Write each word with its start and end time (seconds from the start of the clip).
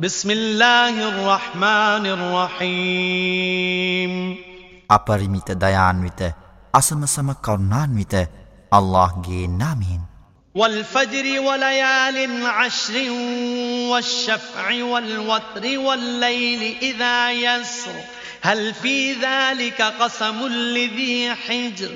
بسم 0.00 0.30
الله 0.30 1.08
الرحمن 1.08 2.06
الرحيم. 2.06 4.12
أبرميت 4.90 5.50
ديان 5.50 6.02
ويت 6.02 6.34
أسم 6.74 7.06
سم 7.06 7.32
كرنان 7.32 7.96
ويت 7.96 8.14
الله 8.74 9.22
جي 9.26 9.46
نامين 9.46 10.00
والفجر 10.54 11.40
وليال 11.40 12.46
عشر 12.46 13.10
والشفع 13.90 14.84
والوتر 14.84 15.78
والليل 15.78 16.76
إذا 16.82 17.32
يسر. 17.32 17.94
هل 18.42 18.74
في 18.74 19.12
ذلك 19.12 19.82
قسم 19.82 20.46
لذي 20.46 21.34
حجر؟ 21.34 21.90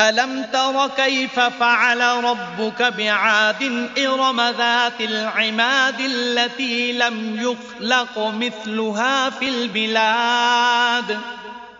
ألم 0.00 0.46
تر 0.52 0.88
كيف 0.96 1.40
فعل 1.40 2.00
ربك 2.24 2.82
بعاد 2.82 3.88
إرم 3.98 4.40
ذات 4.40 5.00
العماد 5.00 6.00
التي 6.00 6.92
لم 6.92 7.40
يخلق 7.40 8.18
مثلها 8.18 9.30
في 9.30 9.48
البلاد 9.48 11.18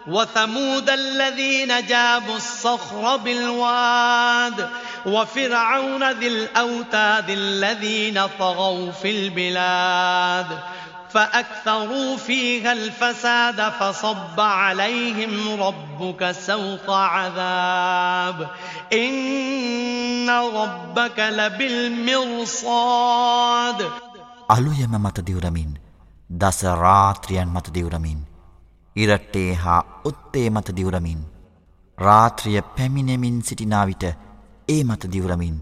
وثمود 0.06 0.90
الذين 0.90 1.86
جابوا 1.86 2.36
الصخر 2.36 3.16
بالواد 3.16 4.68
وفرعون 5.06 6.10
ذي 6.10 6.28
الأوتاد 6.28 7.30
الذين 7.30 8.26
طغوا 8.38 8.92
في 8.92 9.10
البلاد 9.10 10.46
فأكثروا 11.09 12.17
فيها 12.17 12.71
الفساد 12.73 13.69
فصب 13.69 14.39
عليهم 14.39 15.61
ربك 15.61 16.31
سوط 16.31 16.89
عذاب 16.89 18.47
إن 18.93 20.29
ربك 20.29 21.19
لبالمرصاد 21.31 22.65
අලුයම 24.49 24.93
මත 24.95 25.17
දිවරමින් 25.27 25.71
දස 26.29 26.59
රාත්‍රියන් 26.77 27.49
මත 27.49 27.67
දිවරමින් 27.73 28.19
ඉරට්ටේ 28.95 29.51
හා 29.55 29.81
උත්තේ 30.05 30.49
මත 30.49 30.67
දිවරමින් 30.75 31.21
රාත්‍රිය 31.97 32.61
පැමිණෙමින් 32.75 33.37
සිටිනාවිට 33.41 34.03
ඒ 34.69 34.83
මත 34.83 35.03
දිවරමින් 35.11 35.57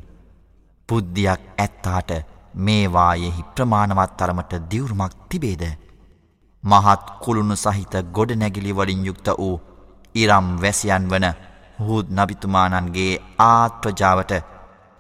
පුද්ධියක් 0.90 1.42
ඇත්තාට 1.58 2.12
මේවායෙහි 2.55 3.45
ප්‍රමාණවත් 3.55 4.17
තරමට 4.17 4.53
දිවුරුමක් 4.71 5.15
තිබේද? 5.29 5.63
මහත් 6.65 7.03
කුළුණු 7.23 7.57
සහිත 7.57 7.95
ගොඩනැගිලි 8.13 8.73
වලින් 8.73 9.07
යුක්ත 9.07 9.29
වූ 9.39 9.61
ඉරම් 10.15 10.47
වැසියන් 10.63 11.11
වන 11.11 11.27
හුත් 11.79 12.07
නබිතුමානන්ගේ 12.11 13.21
ආත්‍රජාවට 13.39 14.33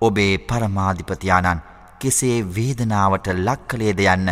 ඔබේ 0.02 0.38
පරමාධිපතියානන් 0.38 1.64
කෙසේ 2.00 2.36
වේදනාවට 2.56 3.28
ලක්කලේද 3.36 4.00
යන්න 4.06 4.28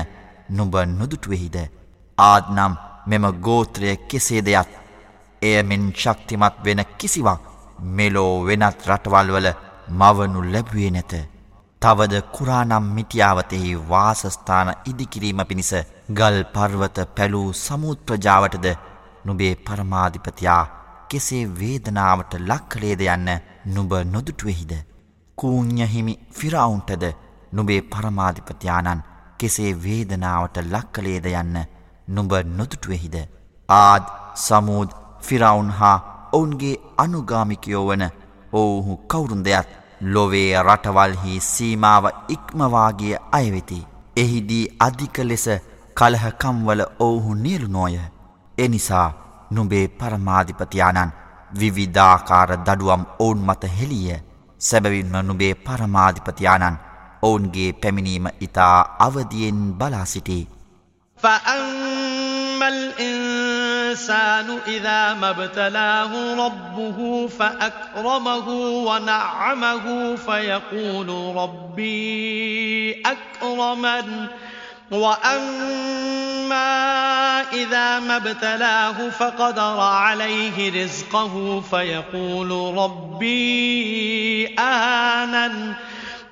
නුඹ 0.51 0.75
නොදුටුවෙහිද? 0.99 1.57
ආත්නම් 2.19 2.75
මෙම 3.07 3.25
ගෝත්‍රය 3.41 3.97
කෙසේ 4.09 4.45
දෙයත් 4.45 4.71
එයමෙන් 5.43 5.93
ශක්තිමත් 5.93 6.65
වෙන 6.65 6.85
කිසිවක් 6.99 7.41
මෙලෝ 7.97 8.45
වෙනත් 8.47 8.87
රටවල්වල 8.89 9.49
මවනු 9.91 10.41
ලැබුවේ 10.53 10.91
නැත. 10.91 11.36
තවද 11.83 12.21
කුරානම් 12.31 12.87
මිටියාවතෙහි 12.91 13.73
වාසස්ථාන 13.89 14.69
ඉදිකිරීම 14.87 15.41
පිණිස 15.45 15.73
ගල් 16.11 16.39
පර්වත 16.55 16.99
පැලූ 17.15 17.49
සමුත්‍රජාවටද 17.57 18.67
නුබේ 19.25 19.53
පරමාධිපතියා 19.59 20.65
කෙසේ 21.11 21.43
වේදනාවට 21.55 22.35
ලක්කලේද 22.43 23.05
යන්න 23.07 23.31
නුබ 23.69 23.93
නොදුටුවෙහිද. 24.07 24.73
කූං්ඥහිමි 25.39 26.19
ෆිරවුන්ටද 26.33 27.07
නුබේ 27.53 27.81
පරමාධිපතියානන් 27.85 29.07
කෙසේ 29.39 29.71
වේදනාවට 29.83 30.61
ලක්කලේද 30.67 31.33
යන්න 31.35 31.65
නුඹ 32.09 32.33
නොදුටුවෙහිද. 32.55 33.17
ආද් 33.69 34.05
සමූද් 34.41 35.01
ෆිරවුන් 35.23 35.71
හා 35.73 35.97
ඔවුන්ගේ 36.33 36.77
අනුගාමිකයෝ 36.99 37.89
වන 37.89 38.05
ඔවුහු 38.53 39.03
කවුරුන් 39.09 39.45
දෙයක් 39.45 39.69
ලොවේ 40.16 40.64
රටවල්හි 40.64 41.40
සීමාව 41.40 42.06
ඉක්මවාගේ 42.30 43.22
අයවෙති. 43.32 43.80
එහිදී 44.18 44.66
අධික 44.80 45.20
ලෙස 45.24 45.46
කලහකම්වල 45.98 46.84
ඔවුහු 47.00 47.34
නියලු 47.36 47.68
නෝය. 47.68 47.98
එනිසා 48.58 49.08
නුබේ 49.52 49.88
පරමාධිපතියානන් 50.00 51.16
විවිධාකාර 51.60 52.52
දඩුවම් 52.58 53.04
ඔවුන් 53.20 53.46
මත 53.46 53.74
හෙළිය 53.80 54.20
සැබවින්ම 54.60 55.16
නුබේ 55.26 55.54
පරමාධිපතියානන් 55.66 56.82
ඔවුන්ගේ 57.24 57.72
පැමිණීම 57.74 58.28
ඉතා 58.42 58.76
අවදියෙන් 59.00 59.64
බලා 59.74 60.06
සිටි. 60.06 60.42
فأما 61.24 61.95
الإنسان 62.69 64.59
إذا 64.67 65.15
ما 65.15 65.31
ابتلاه 65.31 66.47
ربه 66.47 67.29
فأكرمه 67.39 68.49
ونعمه 68.59 70.17
فيقول 70.17 71.37
ربي 71.37 73.03
أكرمن. 73.07 74.27
وأما 74.91 76.57
إذا 77.53 77.99
ما 77.99 78.17
ابتلاه 78.17 79.11
فقدر 79.11 79.81
عليه 79.81 80.85
رزقه 80.85 81.61
فيقول 81.61 82.79
ربي 82.79 84.55
أهانن. 84.59 85.75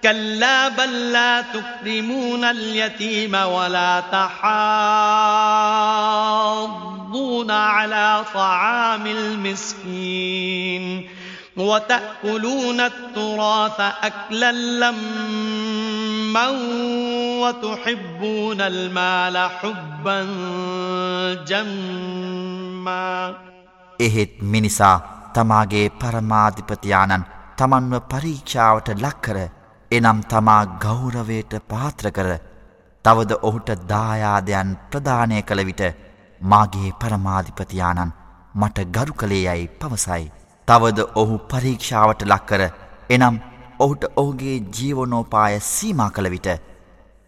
كلا 0.04 0.68
بل 0.68 1.12
لا 1.12 1.40
تكرمون 1.40 2.44
اليتيم 2.44 3.34
ولا 3.34 4.02
تحاضون 4.12 6.03
على 7.83 8.25
طعام 8.33 9.07
المسكين 9.07 11.09
وتأكلون 11.57 12.81
التراث 12.81 13.81
أكلا 14.03 14.51
لما 14.51 16.47
وتحبون 17.41 18.61
المال 18.61 19.49
حبا 19.49 20.25
جما 21.47 23.35
එහෙත් 23.99 24.43
මිනිසා 24.43 25.01
තමාගේ 25.33 25.89
පරමාධිපතියානන් 26.01 27.25
තමන්ව 27.57 28.01
පරීක්ෂාවට 28.11 28.89
ලක්කර 29.03 29.37
එනම් 29.91 30.21
තමා 30.31 30.65
ගෞරවයට 30.85 31.53
පාත්‍ර 31.67 32.11
කර 32.11 32.37
තවද 33.05 33.31
ඔහුට 33.41 33.69
දායාදයන් 33.89 34.77
ප්‍රධානය 34.91 35.41
කළ 35.41 35.65
විට 35.69 35.83
මාගේ 36.44 36.90
පරමාධිපතියානන් 36.94 38.12
මට 38.54 38.86
ගරු 38.90 39.14
කළේ 39.14 39.42
යැයි 39.42 39.68
පවසයි. 39.74 40.24
තවද 40.68 40.98
ඔහු 41.14 41.38
පරීක්ෂාවට 41.46 42.22
ලක්කර 42.24 42.62
එනම් 43.10 43.36
ඔහුට 43.78 44.04
ඔහුගේ 44.16 44.58
ජීවනෝපාය 44.72 45.60
සීමා 45.62 46.10
කළ 46.10 46.30
විට 46.30 46.48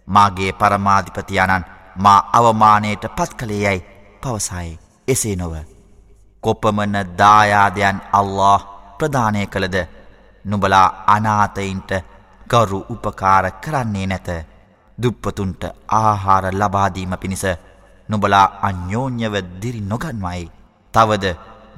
මාගේ 0.09 0.53
පරමාධිපතියානන් 0.54 1.69
මා 1.99 2.19
අවමානයට 2.32 3.04
පත් 3.10 3.31
කළේ 3.34 3.60
යැයි 3.60 3.87
පවසයි 4.22 4.78
එසේ 5.09 5.37
නොව. 5.37 5.54
කොපමන 6.44 6.97
දායාදයන් 7.19 8.00
අල්له 8.12 8.59
ප්‍රධානය 8.98 9.47
කළද 9.47 9.77
නුබලා 10.44 10.88
අනාතයින්ට 11.06 11.91
ගරු 12.50 12.78
උපකාර 12.91 13.47
කරන්නේ 13.60 14.06
නැත 14.06 14.28
දුප්පතුන්ට 14.98 15.62
ආහාර 15.93 16.44
ලබාදීම 16.53 17.16
පිණිස 17.21 17.44
නුබලා 18.09 18.47
අන්‍යෝන්‍යව 18.69 19.35
දිරි 19.61 19.81
නොගන්වයි 19.91 20.45
තවද 20.94 21.25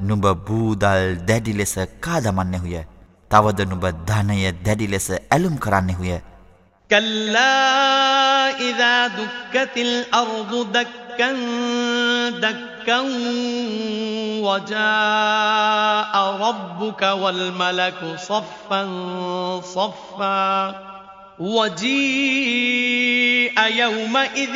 නුඹ 0.01 0.25
බූදල් 0.47 1.07
දැඩි 1.27 1.53
ලෙස 1.53 1.75
කාදමන්නෙහුය 2.05 2.77
තවද 3.31 3.59
නුබ 3.71 3.83
ධනය 4.09 4.39
දැඩි 4.66 4.88
ලෙස 4.88 5.07
ඇලුම් 5.16 5.57
කරන්නෙහුය 5.57 6.13
كلا 6.89 8.49
إذا 8.59 9.07
دكت 9.09 9.77
الأرض 9.77 10.71
دكا 10.71 11.31
دكا 12.30 13.00
وجاء 14.41 16.13
ربك 16.39 17.01
والملك 17.01 18.15
صفا 18.19 18.81
صفا 19.59 20.75
وجيء 21.39 22.38
يومئذ 23.74 24.56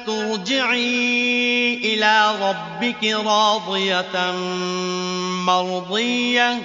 ارجعي 0.08 1.74
إلى 1.76 2.36
ربك 2.42 3.04
راضية 3.04 4.32
مرضية 5.46 6.62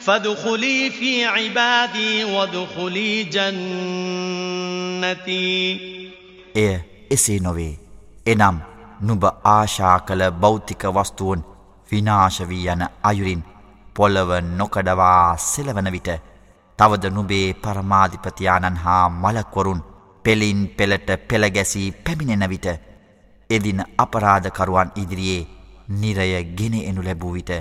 فادخلي 0.00 0.90
في 0.90 1.24
عبادي 1.24 2.24
وادخلي 2.24 3.24
جنتي 3.24 4.46
එය 6.54 6.74
එසේ 7.10 7.40
නොවේ. 7.40 7.78
එනම් 8.26 8.56
නුබ 9.02 9.22
ආශා 9.24 9.98
කළ 9.98 10.22
භෞතික 10.42 10.82
වස්තුවන් 10.96 11.40
විනාශවී 11.92 12.68
යන 12.68 12.82
අයුරින් 13.04 13.42
පොළව 13.96 14.30
නොකඩවා 14.56 15.36
සෙලවන 15.42 15.88
විට 15.92 16.08
තවද 16.81 17.09
නුබේ 17.09 17.47
පරමාධිපතියාණන් 17.55 18.77
හා 18.77 19.09
මලක්වරුන් 19.15 19.81
පෙලින් 20.25 20.61
පෙළට 20.69 21.09
පෙළගැසී 21.27 21.91
පැමිණෙන 22.03 22.45
විට 22.49 22.67
එදින 23.49 23.81
අපරාධකරුවන් 23.97 24.93
ඉදිරියේ 24.95 25.47
නිරය 25.95 26.31
ගෙන 26.55 26.75
එනු 26.79 27.03
ලැබූ 27.03 27.33
විට 27.33 27.51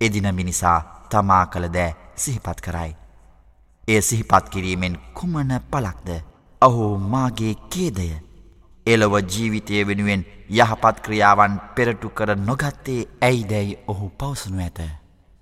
එදින 0.00 0.26
මිනිසා 0.34 0.78
තමා 1.10 1.44
කළ 1.46 1.68
දෑ 1.68 1.94
සිහිපත් 2.16 2.60
කරයි. 2.60 2.96
එය 3.88 4.02
සිහිපත් 4.02 4.48
කිරීමෙන් 4.48 4.98
කුමන 5.14 5.52
පලක්ද 5.70 6.10
අහු 6.62 6.88
මාගේ 6.98 7.54
කේදය 7.68 8.08
එලොව 8.86 9.14
ජීවිතය 9.26 9.86
වෙනුවෙන් 9.86 10.26
යහපත් 10.50 10.96
ක්‍රියාවන් 11.00 11.54
පෙරටු 11.74 12.10
කර 12.10 12.34
නොගත්තේ 12.38 13.06
ඇයිදැයි 13.20 13.78
ඔහු 13.86 14.10
පවසනු 14.18 14.58
ඇත. 14.60 14.80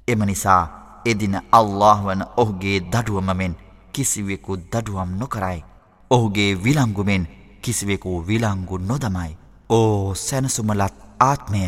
එම 0.08 0.20
නිසා 0.25 0.79
එදින 1.05 1.37
අල්له 1.52 1.99
වන 2.05 2.23
ඔහුගේ 2.37 2.79
දඩුවම 2.82 3.31
මෙෙන් 3.37 3.55
කිසිවෙකු 3.93 4.56
දඩුවම් 4.73 5.11
නොකරයි. 5.19 5.64
ඔහුගේ 6.11 6.50
විලංගුමෙන් 6.64 7.29
කිසිවෙකු 7.62 8.11
විලංගු 8.29 8.79
නොදමයි. 8.81 9.37
ඕ 9.70 10.14
සැනසුමලත් 10.17 10.94
ආත්මය 11.20 11.64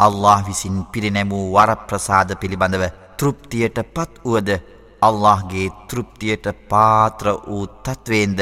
අල්له 0.00 0.38
විසින් 0.46 0.76
පිරිනැමූ 0.92 1.44
වරප්‍රසාද 1.54 2.30
පිළිබඳව 2.40 2.84
තෘප්තියට 3.18 3.78
පත් 3.94 4.24
වුවද 4.24 4.50
අල්لهගේ 5.02 5.68
තෘප්තියට 5.88 6.46
පාත්‍ර 6.70 7.26
වූ 7.46 7.66
තත්ත්වේන්ද 7.84 8.40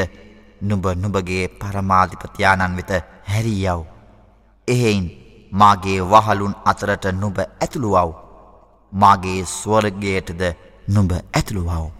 නුබ 0.62 0.84
නුබගේ 1.02 1.44
පරමාධිපතියාණන් 1.50 2.76
වෙත 2.78 2.90
හැරියව්. 3.24 3.80
එහෙයින් 4.68 5.06
මාගේ 5.52 6.00
වහලුන් 6.04 6.54
අතරට 6.64 7.04
නුබ 7.12 7.38
ඇතුළුවව්. 7.38 8.10
මාගේ 8.92 9.44
ස්වර්ගයටද 9.44 10.42
නුඹ 10.88 11.12
ඇතුළුවව්. 11.12 11.99